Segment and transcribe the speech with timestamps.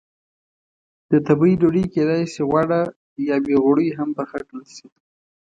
[1.09, 2.81] د تبۍ ډوډۍ کېدای شي غوړه
[3.29, 4.87] یا بې غوړیو هم پخه کړل شي.